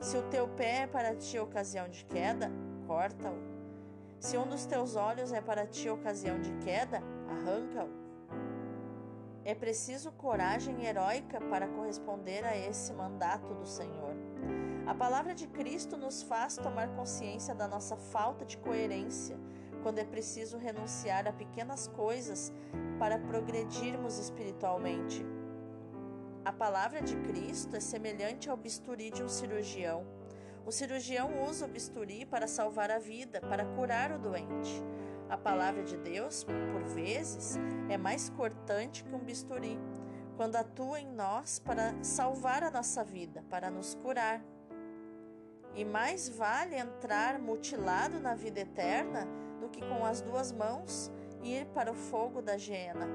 Se 0.00 0.16
o 0.16 0.22
teu 0.28 0.48
pé 0.48 0.82
é 0.82 0.86
para 0.86 1.14
ti 1.16 1.38
ocasião 1.38 1.88
de 1.88 2.04
queda, 2.04 2.50
corta-o. 2.86 3.36
Se 4.20 4.36
um 4.36 4.46
dos 4.46 4.66
teus 4.66 4.94
olhos 4.94 5.32
é 5.32 5.40
para 5.40 5.66
ti 5.66 5.88
ocasião 5.88 6.40
de 6.40 6.52
queda, 6.64 7.02
arranca-o. 7.28 7.90
É 9.44 9.54
preciso 9.54 10.12
coragem 10.12 10.84
heróica 10.84 11.40
para 11.40 11.66
corresponder 11.66 12.44
a 12.44 12.56
esse 12.56 12.92
mandato 12.92 13.52
do 13.54 13.66
Senhor. 13.66 14.14
A 14.86 14.94
palavra 14.94 15.34
de 15.34 15.48
Cristo 15.48 15.96
nos 15.96 16.22
faz 16.22 16.56
tomar 16.56 16.88
consciência 16.94 17.52
da 17.54 17.66
nossa 17.66 17.96
falta 17.96 18.44
de 18.44 18.56
coerência 18.58 19.36
quando 19.82 19.98
é 19.98 20.04
preciso 20.04 20.56
renunciar 20.56 21.26
a 21.26 21.32
pequenas 21.32 21.88
coisas 21.88 22.52
para 22.98 23.18
progredirmos 23.18 24.18
espiritualmente. 24.18 25.24
A 26.44 26.52
palavra 26.52 27.02
de 27.02 27.16
Cristo 27.16 27.76
é 27.76 27.80
semelhante 27.80 28.48
ao 28.48 28.56
bisturi 28.56 29.10
de 29.10 29.22
um 29.22 29.28
cirurgião. 29.28 30.06
O 30.64 30.70
cirurgião 30.70 31.42
usa 31.48 31.66
o 31.66 31.68
bisturi 31.68 32.24
para 32.24 32.46
salvar 32.46 32.90
a 32.90 32.98
vida, 32.98 33.40
para 33.40 33.64
curar 33.64 34.12
o 34.12 34.18
doente. 34.18 34.82
A 35.28 35.36
palavra 35.36 35.82
de 35.82 35.96
Deus, 35.96 36.44
por 36.44 36.82
vezes, 36.94 37.58
é 37.88 37.96
mais 37.96 38.28
cortante 38.30 39.02
que 39.02 39.14
um 39.14 39.18
bisturi, 39.18 39.78
quando 40.36 40.56
atua 40.56 41.00
em 41.00 41.08
nós 41.12 41.58
para 41.58 41.94
salvar 42.02 42.62
a 42.62 42.70
nossa 42.70 43.02
vida, 43.02 43.44
para 43.48 43.70
nos 43.70 43.94
curar. 43.94 44.44
E 45.74 45.84
mais 45.84 46.28
vale 46.28 46.76
entrar 46.76 47.38
mutilado 47.38 48.20
na 48.20 48.34
vida 48.34 48.60
eterna 48.60 49.26
do 49.62 49.68
que 49.68 49.80
com 49.80 50.04
as 50.04 50.20
duas 50.20 50.50
mãos 50.50 51.10
ir 51.40 51.66
para 51.66 51.92
o 51.92 51.94
fogo 51.94 52.42
da 52.42 52.54
hiena. 52.54 53.06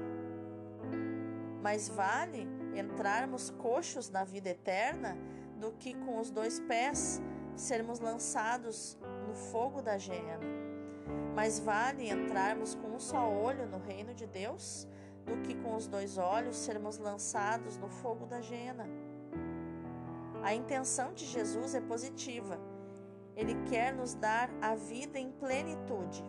Mais 1.62 1.88
vale 1.88 2.48
entrarmos 2.74 3.50
coxos 3.50 4.08
na 4.08 4.24
vida 4.24 4.48
eterna 4.48 5.16
do 5.60 5.72
que 5.72 5.94
com 5.94 6.18
os 6.18 6.30
dois 6.30 6.58
pés 6.60 7.20
sermos 7.54 8.00
lançados 8.00 8.96
no 9.26 9.34
fogo 9.34 9.82
da 9.82 9.96
hiena. 9.96 10.40
Mais 11.34 11.60
vale 11.60 12.08
entrarmos 12.08 12.74
com 12.74 12.88
um 12.88 12.98
só 12.98 13.30
olho 13.30 13.66
no 13.66 13.78
reino 13.78 14.14
de 14.14 14.26
Deus 14.26 14.88
do 15.26 15.36
que 15.42 15.54
com 15.54 15.76
os 15.76 15.86
dois 15.86 16.16
olhos 16.16 16.56
sermos 16.56 16.96
lançados 16.96 17.76
no 17.76 17.90
fogo 17.90 18.24
da 18.24 18.40
jena. 18.40 18.88
A 20.42 20.54
intenção 20.54 21.12
de 21.12 21.26
Jesus 21.26 21.74
é 21.74 21.80
positiva. 21.80 22.58
Ele 23.36 23.54
quer 23.68 23.92
nos 23.92 24.14
dar 24.14 24.48
a 24.62 24.74
vida 24.74 25.18
em 25.18 25.30
plenitude. 25.30 26.24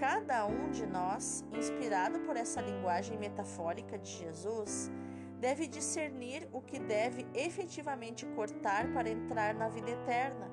Cada 0.00 0.46
um 0.46 0.70
de 0.70 0.86
nós, 0.86 1.44
inspirado 1.52 2.20
por 2.20 2.34
essa 2.34 2.58
linguagem 2.62 3.18
metafórica 3.18 3.98
de 3.98 4.10
Jesus, 4.10 4.90
deve 5.38 5.66
discernir 5.66 6.48
o 6.54 6.62
que 6.62 6.78
deve 6.78 7.26
efetivamente 7.34 8.24
cortar 8.34 8.90
para 8.94 9.10
entrar 9.10 9.54
na 9.54 9.68
vida 9.68 9.90
eterna. 9.90 10.50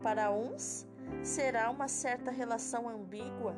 Para 0.00 0.30
uns, 0.30 0.86
será 1.24 1.68
uma 1.68 1.88
certa 1.88 2.30
relação 2.30 2.88
ambígua, 2.88 3.56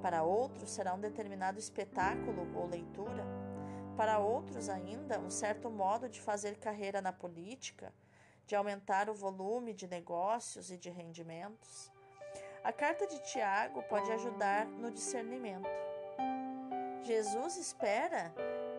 para 0.00 0.22
outros 0.22 0.70
será 0.70 0.94
um 0.94 1.00
determinado 1.00 1.58
espetáculo 1.58 2.48
ou 2.54 2.68
leitura, 2.68 3.26
para 3.96 4.20
outros 4.20 4.68
ainda 4.68 5.18
um 5.18 5.30
certo 5.30 5.68
modo 5.68 6.08
de 6.08 6.20
fazer 6.20 6.58
carreira 6.58 7.02
na 7.02 7.12
política, 7.12 7.92
de 8.46 8.54
aumentar 8.54 9.10
o 9.10 9.14
volume 9.14 9.74
de 9.74 9.88
negócios 9.88 10.70
e 10.70 10.78
de 10.78 10.90
rendimentos. 10.90 11.92
A 12.64 12.72
carta 12.72 13.06
de 13.06 13.20
Tiago 13.20 13.82
pode 13.82 14.10
ajudar 14.10 14.64
no 14.64 14.90
discernimento. 14.90 15.68
Jesus 17.02 17.58
espera 17.58 18.34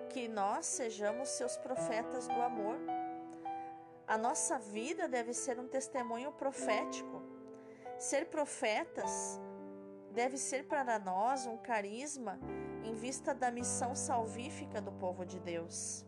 que 0.10 0.28
nós 0.28 0.66
sejamos 0.66 1.30
seus 1.30 1.56
profetas 1.58 2.28
do 2.28 2.42
amor. 2.42 2.78
A 4.08 4.18
nossa 4.18 4.58
vida 4.58 5.08
deve 5.08 5.36
ser 5.36 5.60
um 5.60 5.68
testemunho 5.68 6.32
profético. 6.32 7.22
Ser 8.00 8.26
profetas 8.26 9.40
deve 10.12 10.40
ser 10.40 10.66
para 10.66 10.98
nós 10.98 11.46
um 11.46 11.58
carisma 11.58 12.40
em 12.84 12.96
vista 12.96 13.36
da 13.36 13.52
missão 13.52 13.94
salvífica 13.94 14.82
do 14.82 14.92
povo 14.94 15.24
de 15.24 15.40
Deus. 15.40 16.04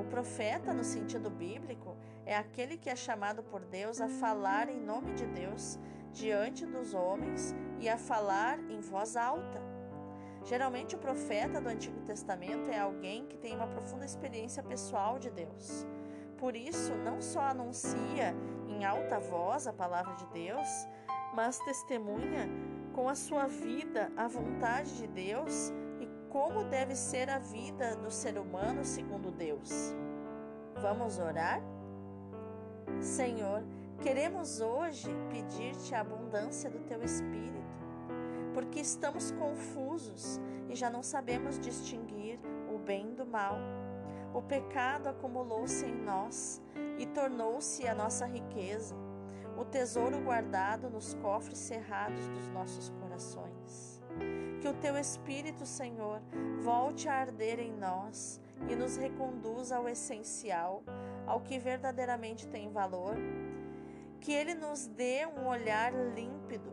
O 0.00 0.04
profeta, 0.04 0.72
no 0.72 0.82
sentido 0.82 1.28
bíblico, 1.28 1.94
é 2.24 2.34
aquele 2.34 2.78
que 2.78 2.88
é 2.88 2.96
chamado 2.96 3.42
por 3.42 3.66
Deus 3.66 4.00
a 4.00 4.08
falar 4.08 4.70
em 4.70 4.80
nome 4.80 5.12
de 5.12 5.26
Deus 5.26 5.78
diante 6.12 6.66
dos 6.66 6.94
homens 6.94 7.54
e 7.78 7.88
a 7.88 7.96
falar 7.96 8.58
em 8.70 8.80
voz 8.80 9.16
alta. 9.16 9.62
Geralmente, 10.44 10.94
o 10.94 10.98
profeta 10.98 11.60
do 11.60 11.68
Antigo 11.68 12.00
Testamento 12.02 12.70
é 12.70 12.78
alguém 12.78 13.26
que 13.26 13.36
tem 13.36 13.54
uma 13.54 13.66
profunda 13.66 14.04
experiência 14.04 14.62
pessoal 14.62 15.18
de 15.18 15.30
Deus. 15.30 15.86
Por 16.38 16.54
isso, 16.54 16.94
não 16.94 17.20
só 17.20 17.40
anuncia 17.40 18.34
em 18.68 18.84
alta 18.84 19.18
voz 19.18 19.66
a 19.66 19.72
palavra 19.72 20.14
de 20.14 20.26
Deus, 20.26 20.68
mas 21.34 21.58
testemunha 21.60 22.48
com 22.92 23.08
a 23.08 23.14
sua 23.14 23.46
vida 23.46 24.10
a 24.16 24.26
vontade 24.26 24.96
de 24.96 25.06
Deus 25.06 25.72
e 26.00 26.08
como 26.30 26.64
deve 26.64 26.94
ser 26.94 27.28
a 27.28 27.38
vida 27.38 27.96
do 27.96 28.10
ser 28.10 28.38
humano 28.38 28.84
segundo 28.84 29.30
Deus. 29.30 29.94
Vamos 30.80 31.18
orar? 31.18 31.60
Senhor, 33.00 33.62
queremos 34.02 34.60
hoje 34.60 35.08
pedir-te 35.30 35.94
a 35.94 36.00
abundância 36.00 36.70
do 36.70 36.78
teu 36.80 37.02
Espírito, 37.02 37.58
porque 38.54 38.80
estamos 38.80 39.30
confusos 39.32 40.40
e 40.68 40.74
já 40.74 40.88
não 40.88 41.02
sabemos 41.02 41.58
distinguir 41.58 42.38
o 42.72 42.78
bem 42.78 43.14
do 43.14 43.26
mal. 43.26 43.58
O 44.34 44.42
pecado 44.42 45.08
acumulou-se 45.08 45.84
em 45.84 45.94
nós 45.94 46.60
e 46.98 47.06
tornou-se 47.06 47.86
a 47.86 47.94
nossa 47.94 48.26
riqueza 48.26 48.94
o 49.58 49.64
tesouro 49.64 50.20
guardado 50.20 50.88
nos 50.88 51.14
cofres 51.14 51.58
cerrados 51.58 52.28
dos 52.28 52.48
nossos 52.50 52.90
corações. 53.00 54.00
Que 54.60 54.68
o 54.68 54.74
teu 54.74 54.96
Espírito, 54.96 55.66
Senhor, 55.66 56.20
volte 56.62 57.08
a 57.08 57.14
arder 57.14 57.58
em 57.58 57.72
nós 57.72 58.40
e 58.68 58.76
nos 58.76 58.96
reconduza 58.96 59.76
ao 59.76 59.88
essencial, 59.88 60.84
ao 61.26 61.40
que 61.40 61.58
verdadeiramente 61.58 62.46
tem 62.46 62.70
valor. 62.70 63.16
Que 64.20 64.32
ele 64.32 64.54
nos 64.54 64.86
dê 64.86 65.26
um 65.26 65.46
olhar 65.46 65.92
límpido, 65.92 66.72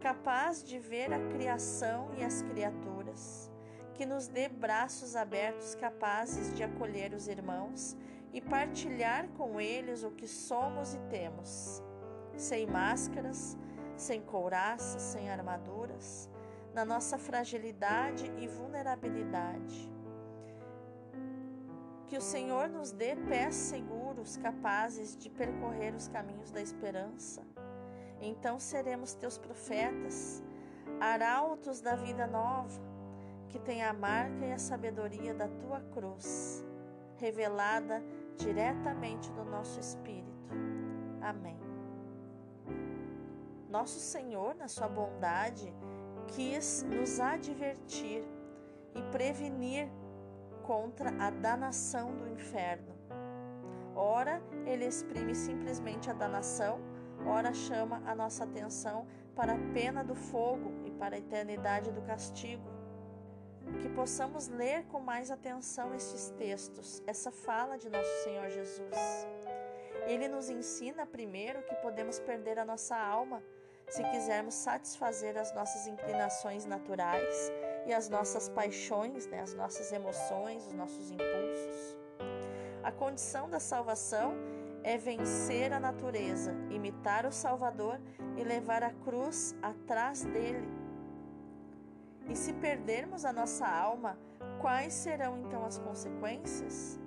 capaz 0.00 0.62
de 0.64 0.78
ver 0.78 1.12
a 1.12 1.18
criação 1.28 2.10
e 2.16 2.24
as 2.24 2.42
criaturas. 2.42 3.50
Que 3.94 4.06
nos 4.06 4.26
dê 4.26 4.48
braços 4.48 5.14
abertos 5.14 5.74
capazes 5.74 6.52
de 6.54 6.62
acolher 6.62 7.12
os 7.12 7.28
irmãos 7.28 7.96
e 8.32 8.40
partilhar 8.40 9.28
com 9.36 9.60
eles 9.60 10.02
o 10.02 10.10
que 10.10 10.26
somos 10.26 10.94
e 10.94 10.98
temos 11.10 11.82
sem 12.36 12.66
máscaras, 12.66 13.56
sem 13.96 14.20
couraças, 14.20 15.00
sem 15.02 15.30
armaduras, 15.30 16.28
na 16.74 16.84
nossa 16.84 17.18
fragilidade 17.18 18.32
e 18.38 18.46
vulnerabilidade. 18.46 19.90
Que 22.12 22.18
o 22.18 22.20
Senhor 22.20 22.68
nos 22.68 22.92
dê 22.92 23.16
pés 23.16 23.54
seguros, 23.54 24.36
capazes 24.36 25.16
de 25.16 25.30
percorrer 25.30 25.94
os 25.94 26.08
caminhos 26.08 26.50
da 26.50 26.60
esperança. 26.60 27.42
Então 28.20 28.60
seremos 28.60 29.14
teus 29.14 29.38
profetas, 29.38 30.44
arautos 31.00 31.80
da 31.80 31.96
vida 31.96 32.26
nova, 32.26 32.78
que 33.48 33.58
tem 33.58 33.82
a 33.82 33.94
marca 33.94 34.44
e 34.44 34.52
a 34.52 34.58
sabedoria 34.58 35.32
da 35.32 35.48
tua 35.48 35.80
cruz, 35.80 36.62
revelada 37.16 38.04
diretamente 38.36 39.32
no 39.32 39.46
nosso 39.46 39.80
espírito. 39.80 40.52
Amém. 41.22 41.58
Nosso 43.70 43.98
Senhor, 43.98 44.54
na 44.54 44.68
sua 44.68 44.86
bondade, 44.86 45.74
quis 46.26 46.82
nos 46.82 47.18
advertir 47.18 48.22
e 48.94 49.00
prevenir 49.10 49.88
contra 50.72 51.10
a 51.22 51.28
danação 51.28 52.16
do 52.16 52.26
inferno. 52.26 52.94
Ora, 53.94 54.42
ele 54.64 54.86
exprime 54.86 55.34
simplesmente 55.34 56.08
a 56.08 56.14
danação, 56.14 56.80
ora 57.26 57.52
chama 57.52 58.02
a 58.06 58.14
nossa 58.14 58.44
atenção 58.44 59.06
para 59.36 59.52
a 59.52 59.58
pena 59.74 60.02
do 60.02 60.14
fogo 60.14 60.72
e 60.86 60.90
para 60.90 61.14
a 61.14 61.18
eternidade 61.18 61.92
do 61.92 62.00
castigo. 62.00 62.64
Que 63.82 63.88
possamos 63.90 64.48
ler 64.48 64.86
com 64.86 64.98
mais 64.98 65.30
atenção 65.30 65.94
estes 65.94 66.30
textos, 66.38 67.02
essa 67.06 67.30
fala 67.30 67.76
de 67.76 67.90
nosso 67.90 68.24
Senhor 68.24 68.48
Jesus. 68.48 69.26
Ele 70.06 70.26
nos 70.26 70.48
ensina 70.48 71.04
primeiro 71.04 71.62
que 71.64 71.74
podemos 71.76 72.18
perder 72.18 72.58
a 72.58 72.64
nossa 72.64 72.96
alma 72.96 73.42
se 73.90 74.02
quisermos 74.04 74.54
satisfazer 74.54 75.36
as 75.36 75.54
nossas 75.54 75.86
inclinações 75.86 76.64
naturais 76.64 77.52
e 77.86 77.92
as 77.92 78.08
nossas 78.08 78.48
paixões, 78.48 79.26
né, 79.26 79.40
as 79.40 79.54
nossas 79.54 79.92
emoções, 79.92 80.66
os 80.66 80.72
nossos 80.72 81.10
impulsos. 81.10 81.98
A 82.82 82.90
condição 82.90 83.48
da 83.48 83.60
salvação 83.60 84.34
é 84.82 84.96
vencer 84.96 85.72
a 85.72 85.78
natureza, 85.78 86.52
imitar 86.70 87.24
o 87.26 87.32
Salvador 87.32 88.00
e 88.36 88.42
levar 88.42 88.82
a 88.82 88.90
cruz 88.90 89.54
atrás 89.62 90.24
dele. 90.24 90.68
E 92.28 92.36
se 92.36 92.52
perdermos 92.52 93.24
a 93.24 93.32
nossa 93.32 93.66
alma, 93.66 94.18
quais 94.60 94.92
serão 94.92 95.38
então 95.38 95.64
as 95.64 95.78
consequências? 95.78 97.00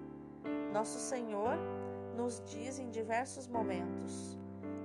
Nosso 0.73 0.99
Senhor 0.99 1.57
nos 2.15 2.41
diz 2.45 2.79
em 2.79 2.89
diversos 2.89 3.47
momentos: 3.47 4.37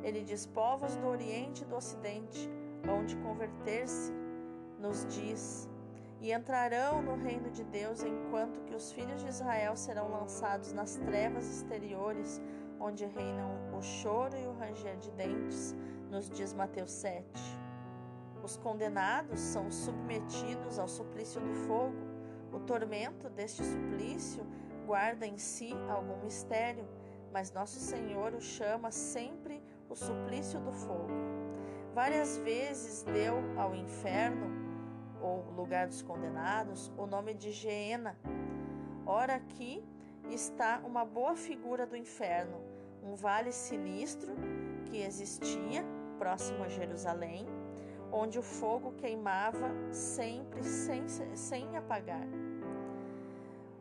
ele 0.03 0.22
diz: 0.22 0.46
povos 0.46 0.96
do 0.96 1.07
Oriente 1.07 1.62
e 1.62 1.66
do 1.66 1.76
Ocidente, 1.76 2.48
onde 2.88 3.16
converter-se, 3.16 4.12
nos 4.79 5.05
diz, 5.07 5.68
e 6.20 6.33
entrarão 6.33 7.00
no 7.02 7.16
reino 7.16 7.50
de 7.50 7.64
Deus, 7.64 8.02
enquanto 8.02 8.61
que 8.61 8.74
os 8.74 8.92
filhos 8.92 9.22
de 9.22 9.28
Israel 9.28 9.74
serão 9.74 10.11
lançados 10.11 10.72
nas 10.72 10.96
trevas 10.96 11.48
exteriores, 11.48 12.40
onde 12.78 13.06
reinam 13.06 13.50
o 13.76 13.83
choro 13.83 14.37
e 14.37 14.46
o 14.46 14.52
ranger 14.52 14.96
de 14.98 15.11
dentes, 15.12 15.74
nos 16.11 16.28
diz 16.28 16.52
Mateus 16.52 16.90
7. 16.90 17.24
Os 18.42 18.56
condenados 18.56 19.40
são 19.40 19.70
submetidos 19.70 20.78
ao 20.78 20.88
suplício 20.88 21.40
do 21.40 21.54
fogo. 21.66 21.96
O 22.52 22.61
tormento 22.61 23.28
deste 23.30 23.64
suplício 23.64 24.44
guarda 24.87 25.26
em 25.26 25.38
si 25.38 25.72
algum 25.88 26.22
mistério, 26.22 26.87
mas 27.33 27.52
nosso 27.52 27.78
Senhor 27.78 28.35
o 28.35 28.40
chama 28.40 28.90
sempre 28.90 29.62
o 29.88 29.94
suplício 29.94 30.59
do 30.61 30.72
fogo. 30.72 31.12
Várias 31.94 32.38
vezes 32.38 33.02
deu 33.02 33.35
ao 33.56 33.74
inferno, 33.74 34.60
ou 35.31 35.45
lugar 35.57 35.87
dos 35.87 36.03
condenados, 36.03 36.90
o 36.97 37.07
nome 37.07 37.35
de 37.35 37.53
Geena. 37.53 38.16
Ora, 39.07 39.37
aqui 39.37 39.85
está 40.29 40.81
uma 40.85 41.05
boa 41.05 41.37
figura 41.37 41.87
do 41.87 41.97
inferno, 41.97 42.61
um 43.03 43.14
vale 43.14 43.53
sinistro 43.53 44.35
que 44.87 44.99
existia 44.99 45.85
próximo 46.19 46.64
a 46.64 46.69
Jerusalém, 46.69 47.47
onde 48.12 48.38
o 48.38 48.43
fogo 48.43 48.93
queimava 48.93 49.71
sempre 49.93 50.62
sem, 50.64 51.05
sem 51.35 51.77
apagar. 51.77 52.27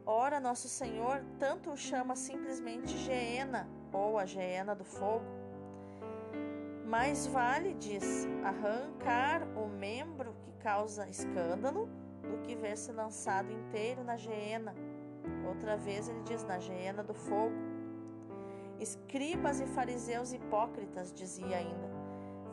Ora, 0.06 0.40
Nosso 0.40 0.68
Senhor 0.68 1.24
tanto 1.40 1.72
o 1.72 1.78
chama 1.78 2.16
simplesmente 2.16 2.98
Geena, 2.98 3.68
ou 3.92 4.18
a 4.18 4.26
Geena 4.26 4.76
do 4.76 4.84
fogo, 4.84 5.26
mais 6.86 7.28
vale, 7.28 7.76
diz, 7.76 8.28
arrancar 8.44 9.44
o 9.56 9.68
membro 9.68 10.29
causa 10.60 11.10
escândalo 11.10 11.90
do 12.22 12.38
que 12.44 12.56
ver-se 12.56 12.92
lançado 12.92 13.52
inteiro 13.52 14.04
na 14.04 14.18
geena. 14.18 14.74
Outra 15.48 15.78
vez 15.78 16.08
ele 16.08 16.22
diz, 16.24 16.44
na 16.44 16.60
geena 16.60 17.04
do 17.04 17.14
fogo. 17.14 17.56
Escribas 18.80 19.60
e 19.60 19.66
fariseus 19.68 20.32
hipócritas, 20.32 21.12
dizia 21.12 21.58
ainda, 21.58 21.90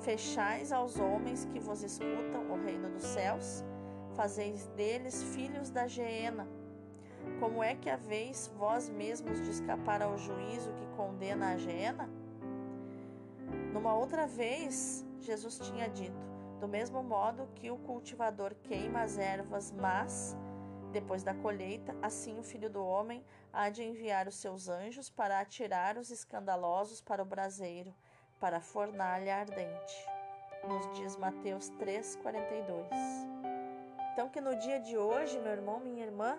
fechais 0.00 0.72
aos 0.72 0.98
homens 0.98 1.44
que 1.46 1.60
vos 1.60 1.82
escutam 1.82 2.50
o 2.50 2.56
reino 2.64 2.90
dos 2.90 3.04
céus, 3.04 3.64
fazeis 4.14 4.66
deles 4.68 5.22
filhos 5.22 5.70
da 5.70 5.86
geena. 5.86 6.48
Como 7.38 7.62
é 7.62 7.74
que 7.74 7.90
haveis 7.90 8.50
vós 8.56 8.88
mesmos 8.88 9.40
de 9.42 9.50
escapar 9.50 10.02
ao 10.02 10.16
juízo 10.16 10.72
que 10.72 10.86
condena 10.96 11.52
a 11.52 11.56
geena? 11.56 12.08
Numa 13.72 13.94
outra 13.94 14.26
vez, 14.26 15.04
Jesus 15.20 15.58
tinha 15.58 15.88
dito: 15.88 16.35
do 16.60 16.66
mesmo 16.66 17.02
modo 17.02 17.48
que 17.54 17.70
o 17.70 17.78
cultivador 17.78 18.54
queima 18.62 19.02
as 19.02 19.18
ervas, 19.18 19.70
mas, 19.72 20.36
depois 20.92 21.22
da 21.22 21.34
colheita, 21.34 21.94
assim 22.02 22.38
o 22.38 22.42
filho 22.42 22.70
do 22.70 22.84
homem 22.84 23.24
há 23.52 23.68
de 23.68 23.82
enviar 23.82 24.26
os 24.26 24.36
seus 24.36 24.68
anjos 24.68 25.10
para 25.10 25.40
atirar 25.40 25.98
os 25.98 26.10
escandalosos 26.10 27.00
para 27.00 27.22
o 27.22 27.26
braseiro, 27.26 27.94
para 28.40 28.58
a 28.58 28.60
fornalha 28.60 29.36
ardente. 29.36 30.08
nos 30.66 30.90
diz 30.98 31.16
Mateus 31.16 31.70
3:42. 31.78 32.88
Então 34.12 34.28
que 34.28 34.40
no 34.40 34.56
dia 34.56 34.80
de 34.80 34.96
hoje, 34.98 35.38
meu 35.38 35.52
irmão, 35.52 35.78
minha 35.78 36.04
irmã, 36.04 36.38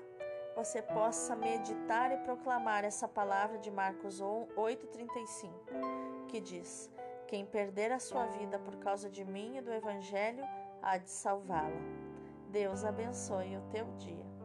você 0.55 0.81
possa 0.81 1.35
meditar 1.35 2.11
e 2.11 2.17
proclamar 2.17 2.83
essa 2.83 3.07
palavra 3.07 3.59
de 3.59 3.69
Marcos 3.69 4.19
8:35, 4.19 5.53
que 6.27 6.41
diz: 6.41 6.89
Quem 7.27 7.45
perder 7.45 7.91
a 7.91 7.99
sua 7.99 8.25
vida 8.25 8.57
por 8.57 8.77
causa 8.77 9.09
de 9.09 9.25
mim 9.25 9.57
e 9.57 9.61
do 9.61 9.73
evangelho, 9.73 10.45
há 10.81 10.97
de 10.97 11.09
salvá-la. 11.09 11.81
Deus 12.49 12.85
abençoe 12.85 13.57
o 13.57 13.61
teu 13.69 13.85
dia. 13.97 14.36